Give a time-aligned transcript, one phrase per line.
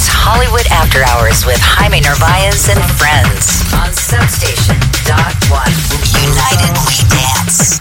[0.00, 4.72] It's Hollywood After Hours with Jaime Narvaez and friends on Substation
[5.04, 5.68] dot one.
[6.24, 7.76] United we dance.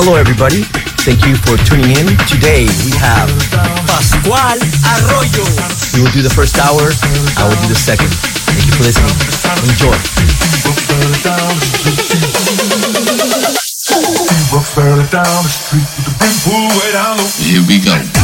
[0.00, 0.64] Hello, everybody.
[1.04, 2.16] Thank you for tuning in.
[2.24, 3.28] Today we have
[3.84, 4.32] Pascual
[4.96, 5.44] Arroyo.
[5.92, 6.88] We will do the first hour.
[7.36, 8.08] I will do the second.
[8.08, 9.12] Thank you for listening.
[9.68, 9.92] Enjoy.
[17.44, 18.17] Here we go.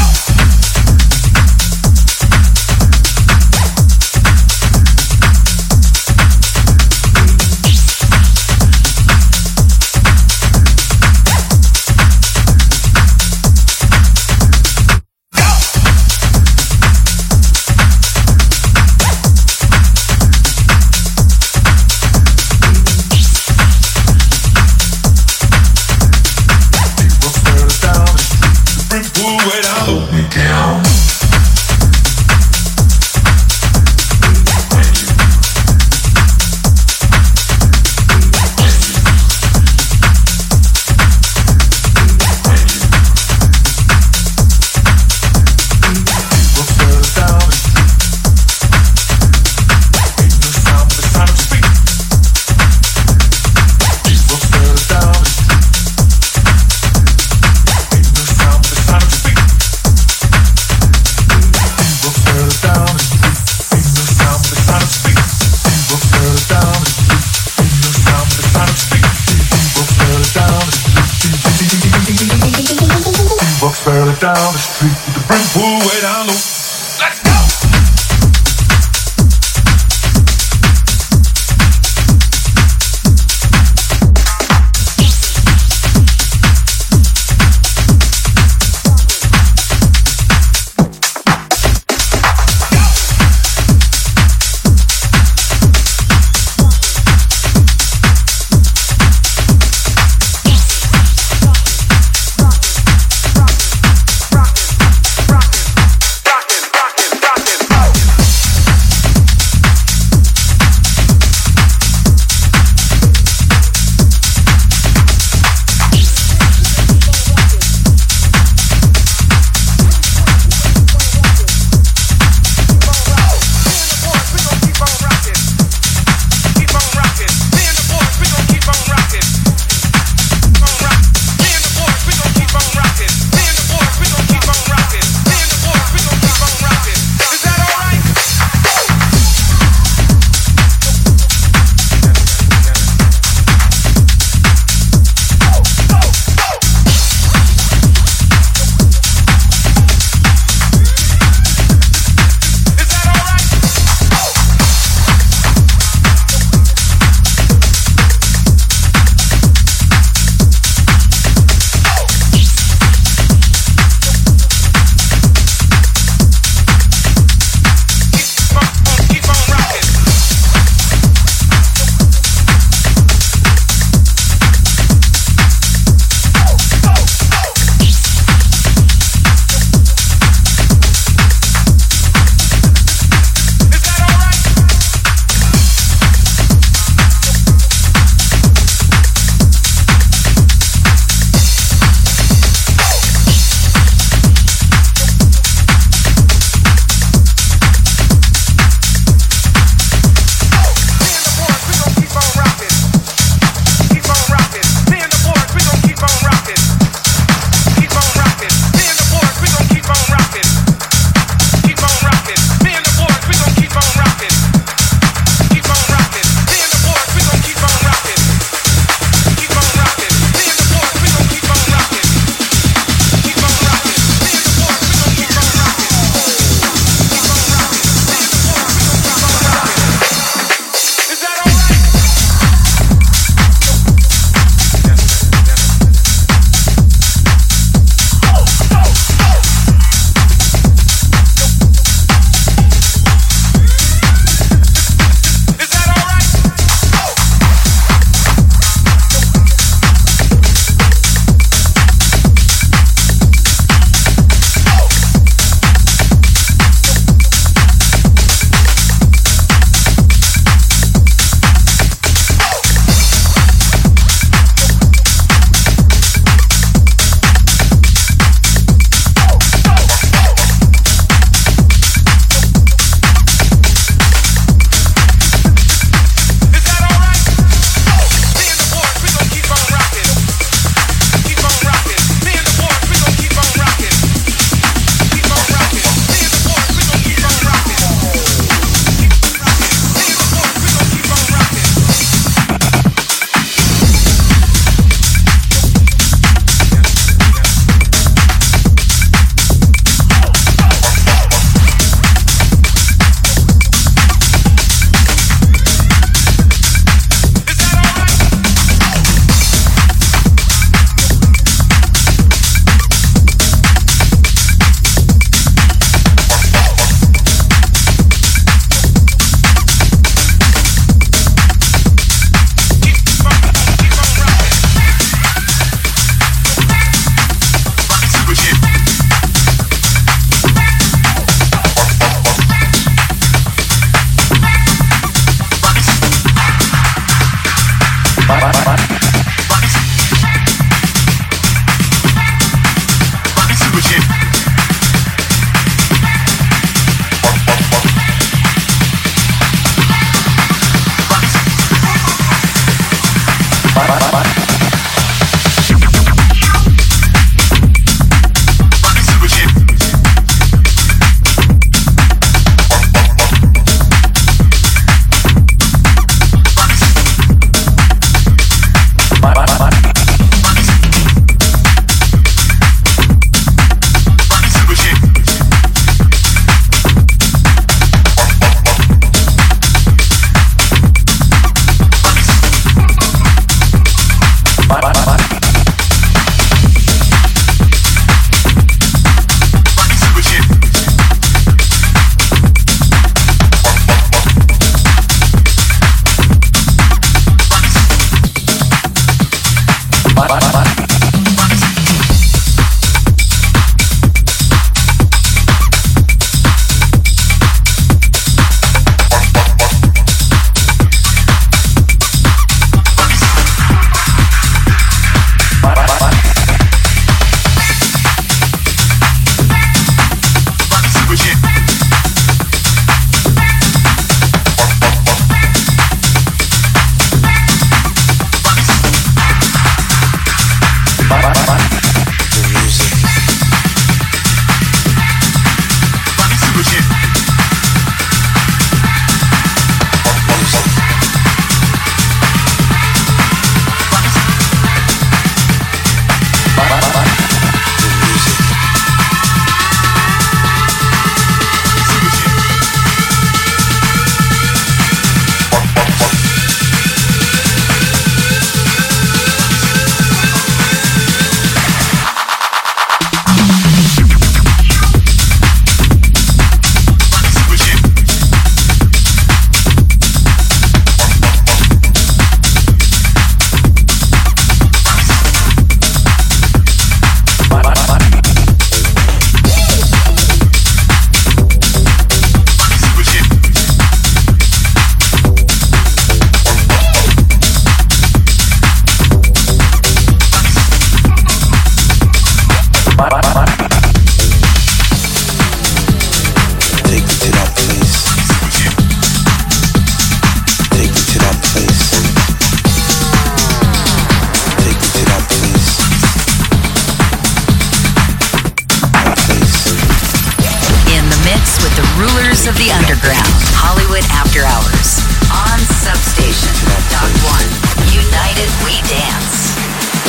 [512.12, 515.00] Voice of the underground, Hollywood After Hours,
[515.32, 516.52] on Substation.
[516.92, 517.48] Dot one.
[517.94, 519.56] United We Dance.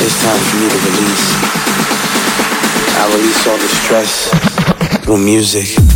[0.04, 1.26] It's time for me to release.
[2.98, 4.30] I release all the stress
[5.04, 5.18] through.
[5.18, 5.95] Music.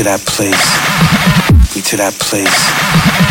[0.00, 1.76] To that place.
[1.76, 3.29] Me to that place.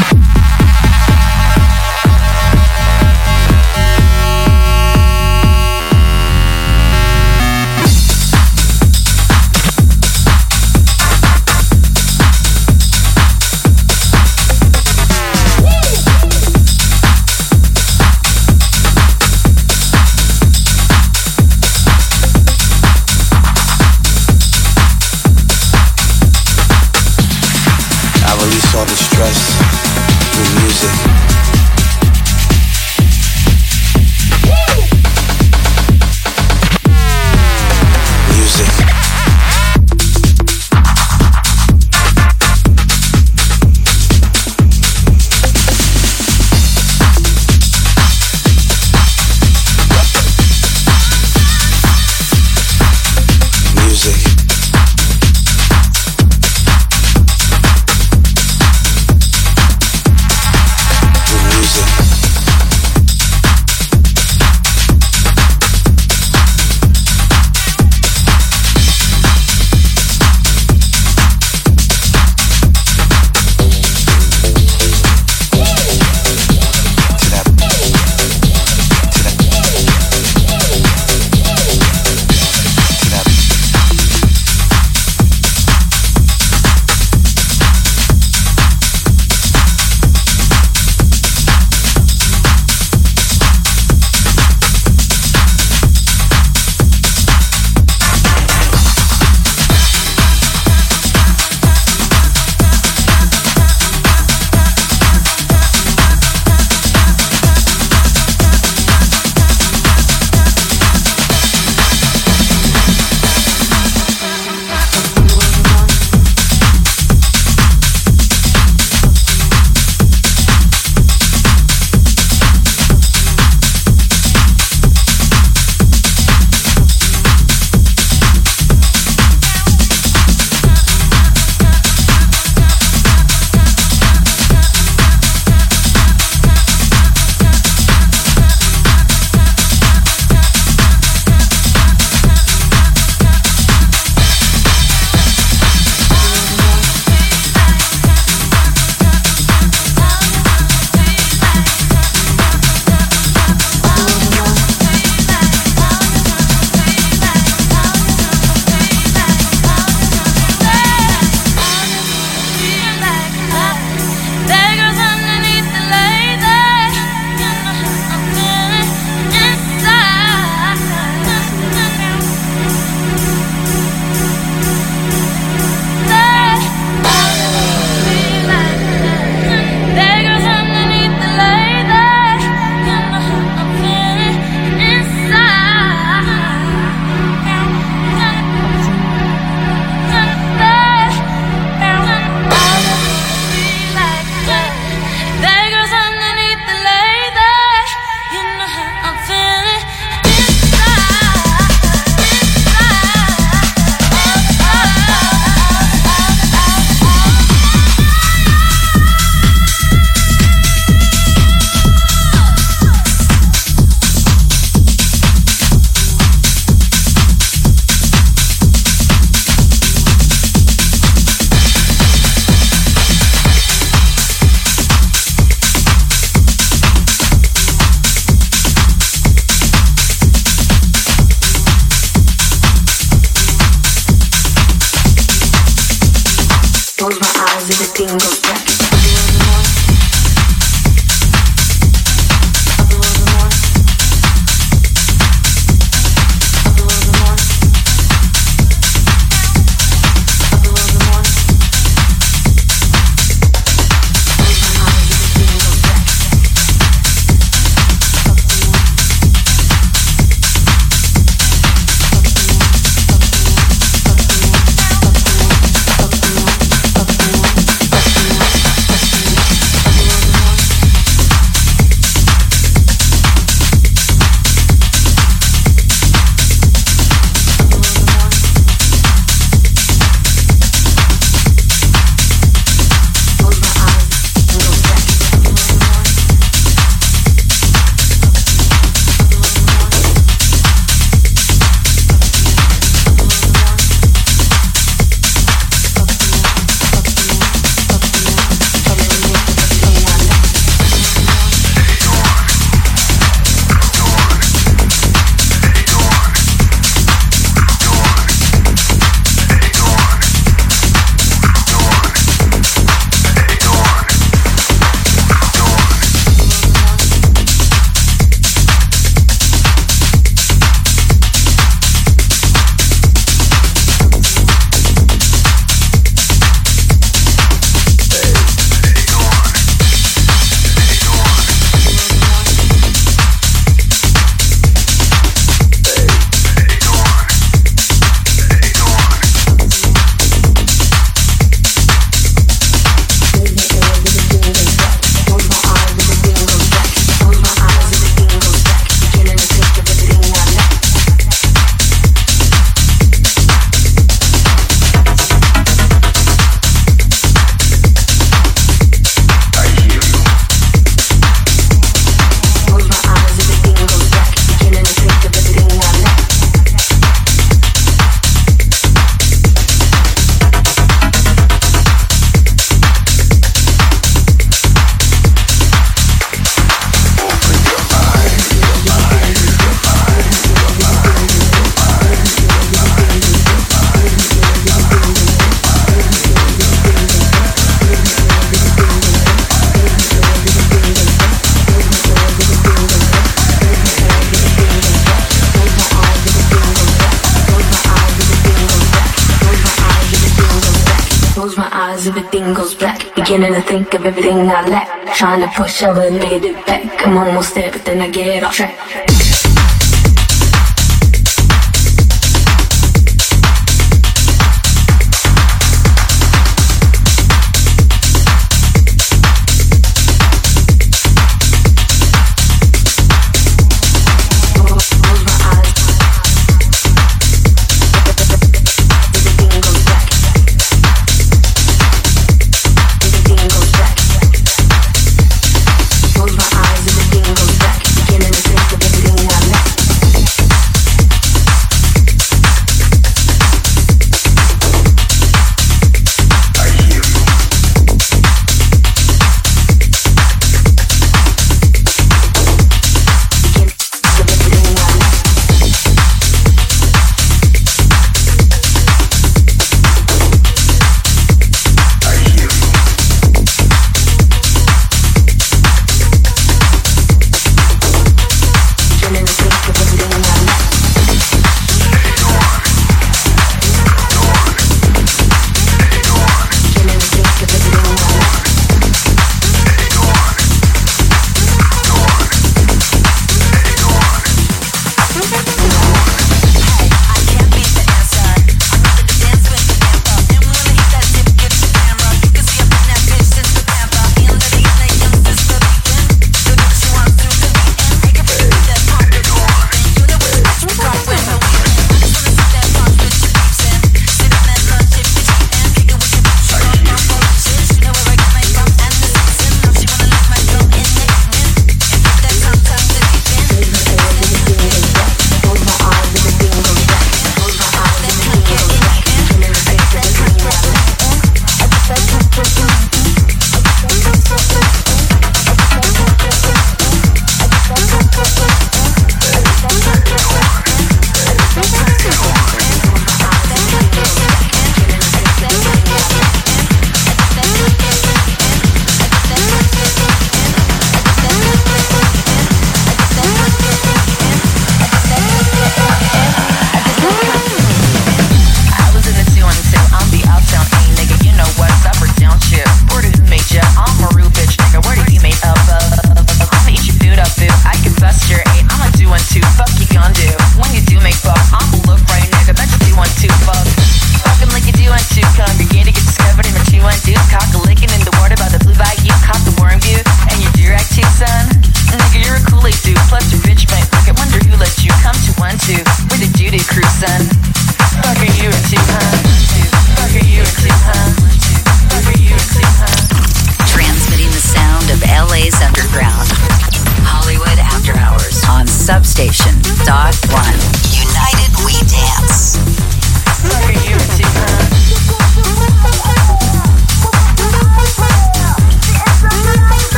[403.69, 405.13] Think of everything I lack.
[405.13, 407.05] Trying to push the negative back.
[407.05, 408.78] I'm almost there, but then I get off track.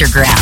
[0.00, 0.37] Underground,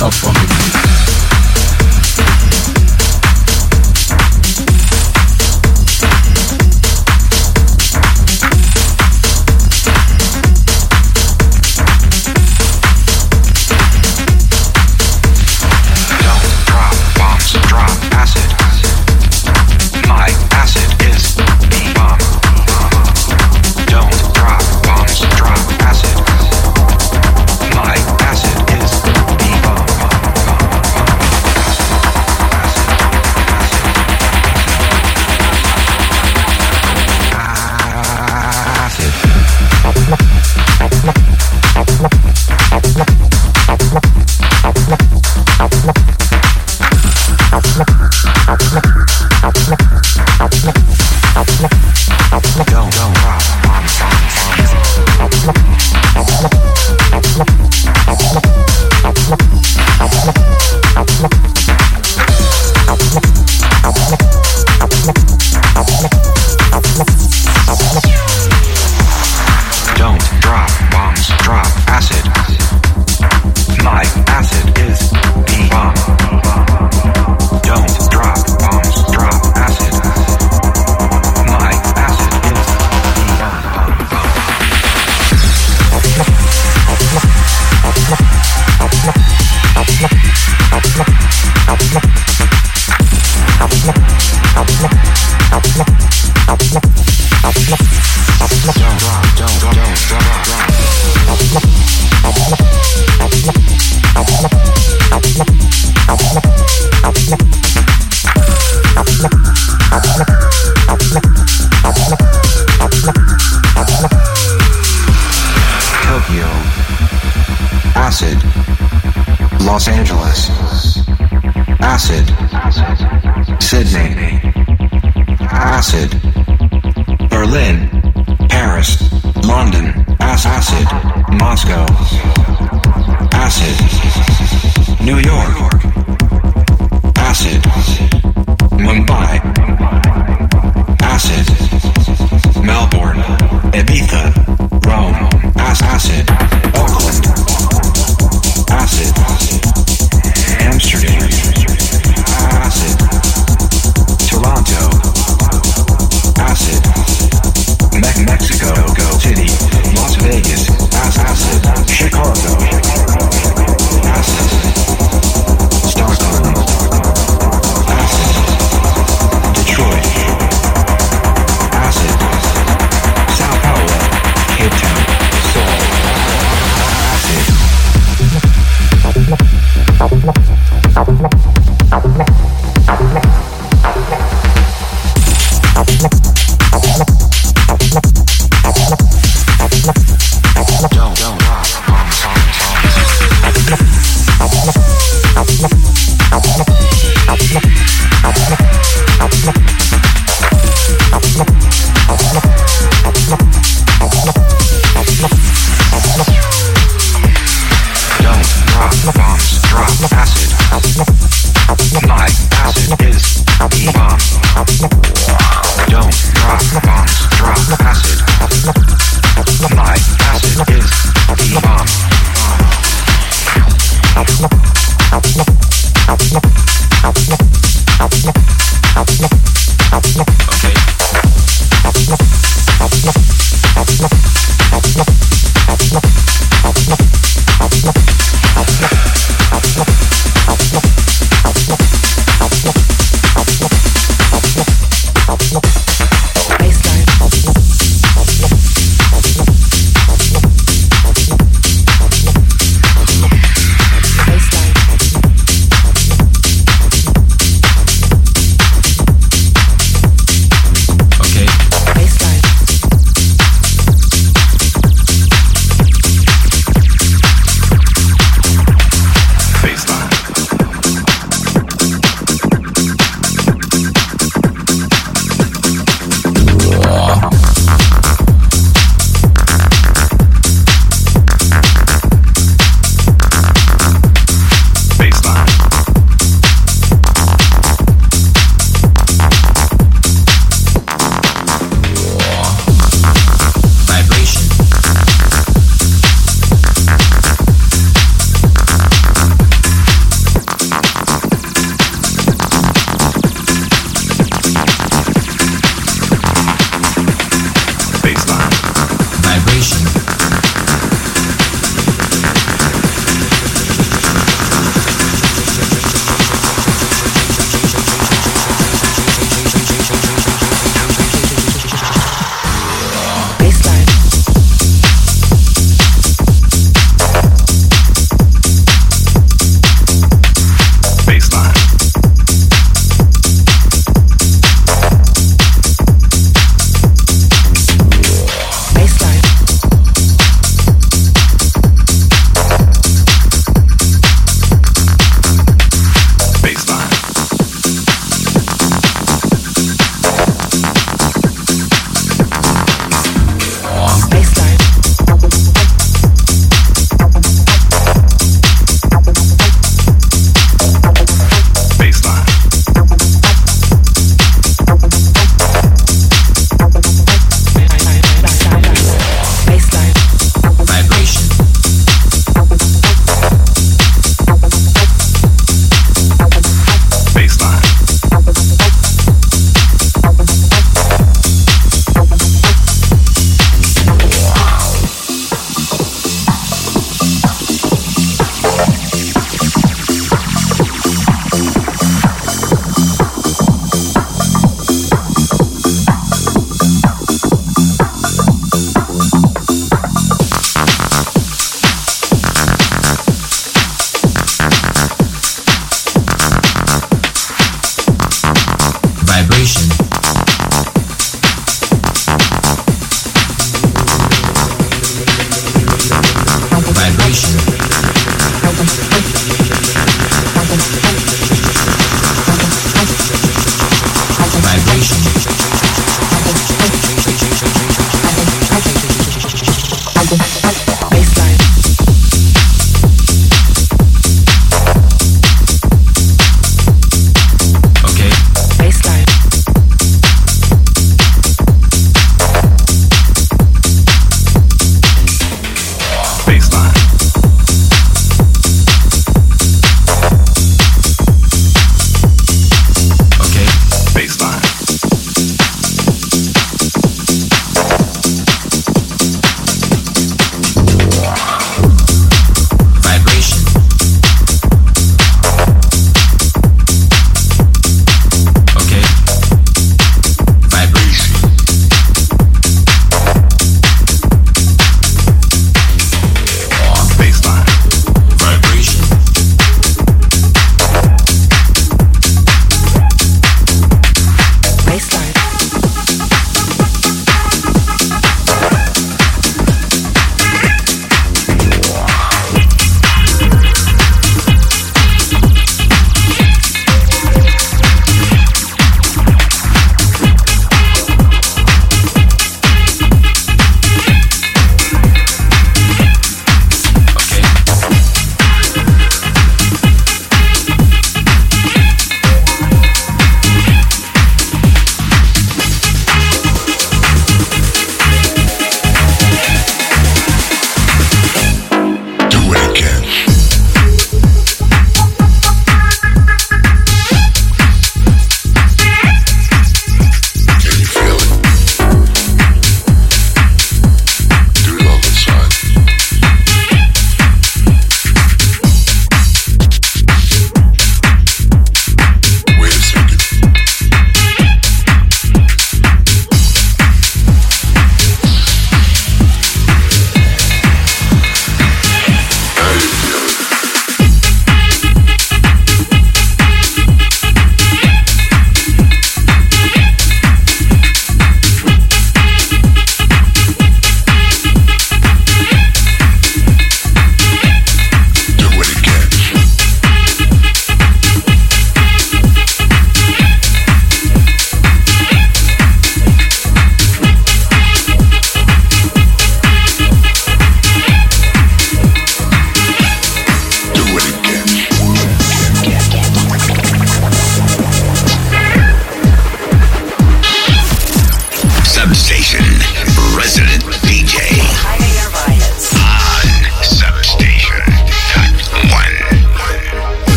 [0.00, 0.32] stop from.
[0.32, 0.49] me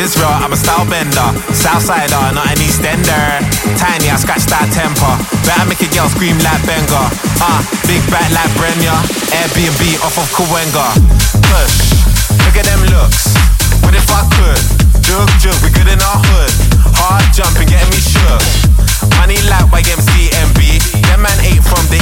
[0.00, 1.28] is real, I'm a style bender.
[1.52, 3.44] Southsider, not an Eastender.
[3.76, 5.14] Tiny, I scratch that temper.
[5.44, 7.04] Better make a girl scream like Benga.
[7.44, 8.96] Ah, uh, big back like Brenya.
[9.36, 10.96] Airbnb off of Kawenga.
[11.44, 11.76] Push,
[12.48, 13.36] look at them looks.
[13.84, 14.62] What if I could?
[15.04, 16.52] Jug, jug, we good in our hood.
[16.96, 18.40] Hard jumping, getting me shook.
[19.20, 20.60] Money like YMCMB.
[21.12, 22.00] Them man ate from the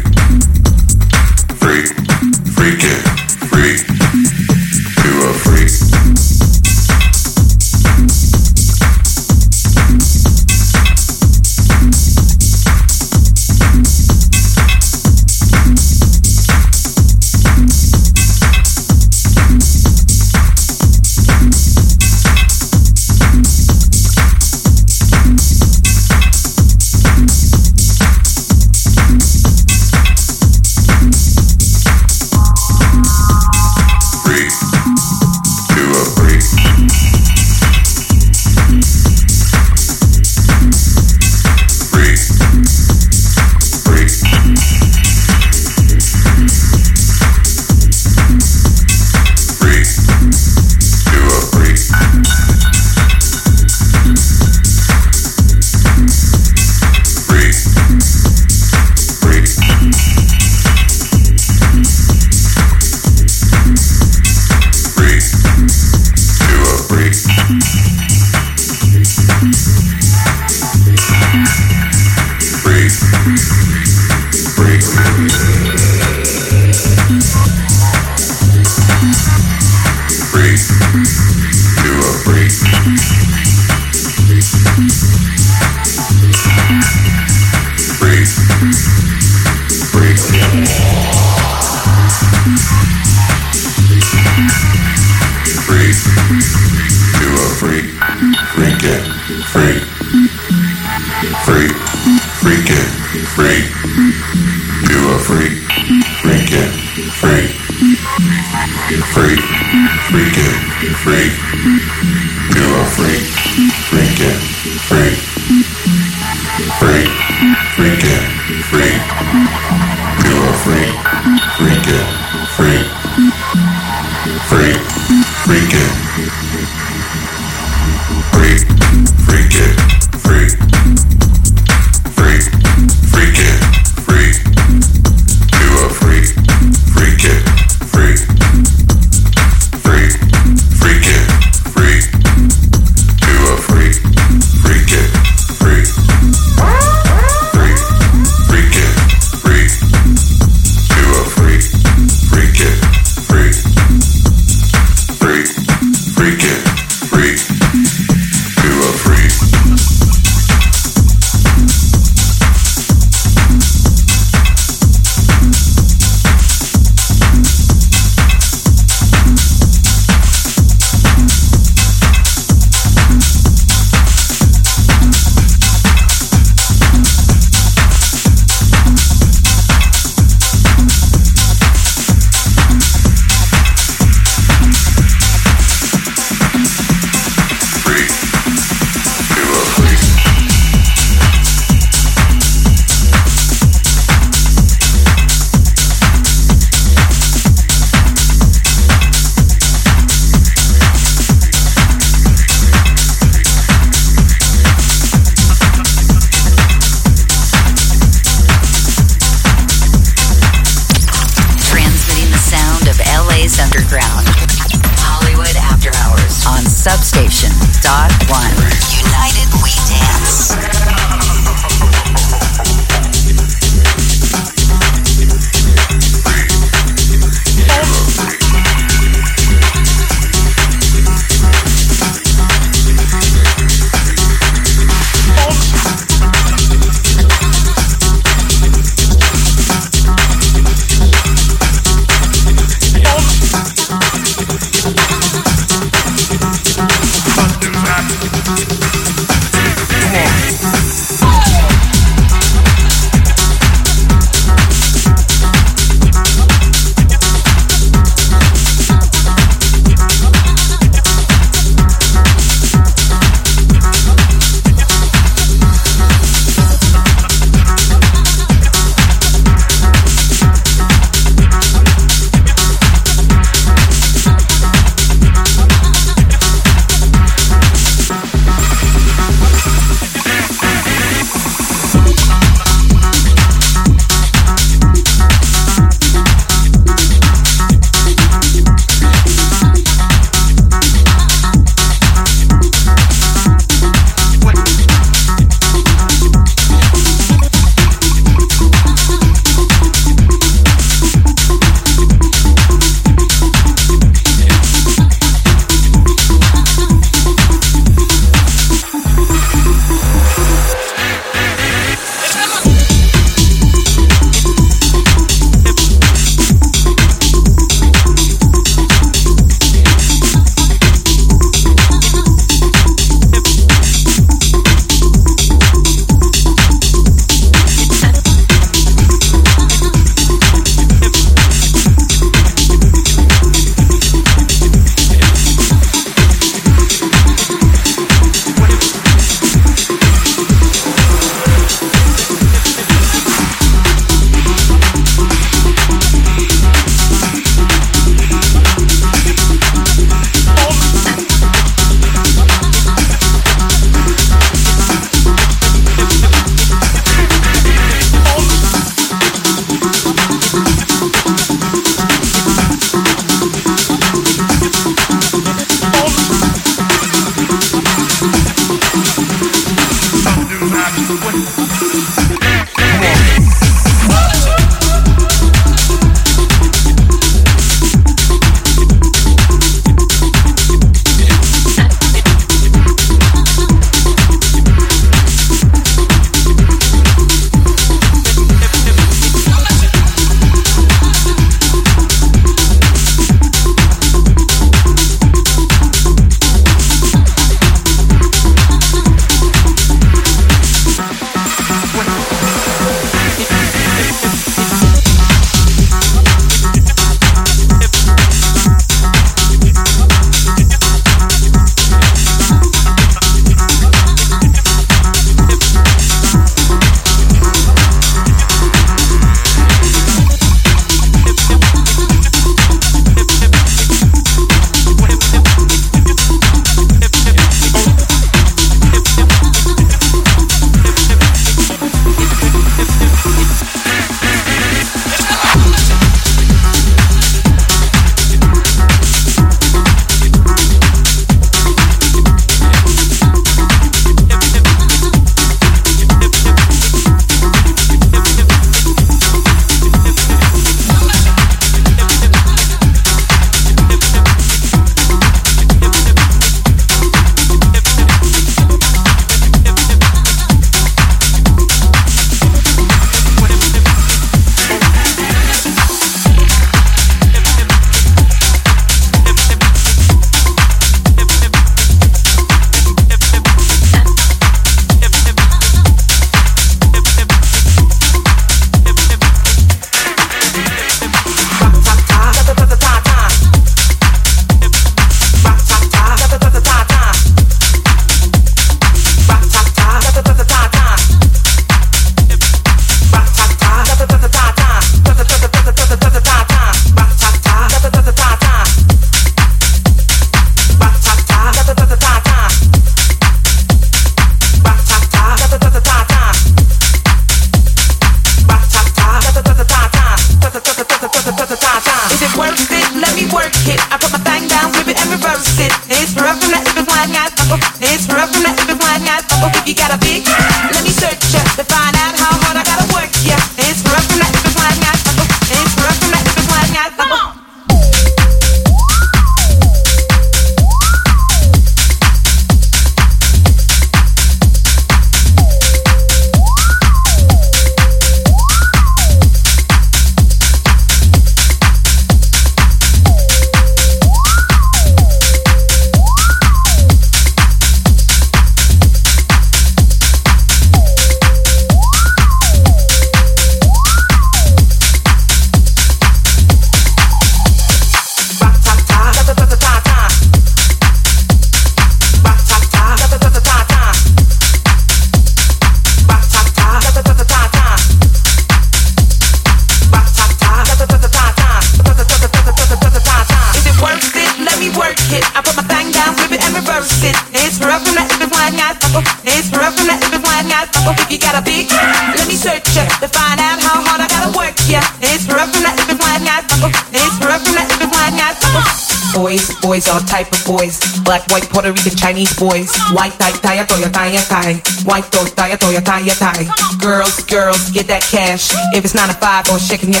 [592.08, 592.72] Chinese boys.
[592.96, 594.56] White tie, tie, toya, tie, tie.
[594.88, 596.48] White toe, tie, toya, tie, tie.
[596.80, 598.48] Girls, girls, get that cash.
[598.72, 600.00] If it's nine to five or shaking your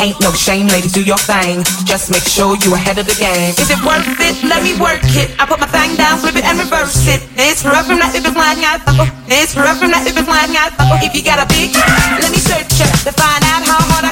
[0.00, 1.64] Ain't no shame, ladies, do your thing.
[1.88, 3.56] Just make sure you ahead of the game.
[3.56, 4.36] Is it worth it?
[4.44, 5.32] Let me work it.
[5.40, 7.24] I put my thing down, flip it and reverse it.
[7.36, 8.84] It's rough from that if it's flying out.
[9.28, 10.76] It's rough from that if it's flying out.
[11.00, 11.72] If you got a big,
[12.20, 14.09] let me search it to find out how hard I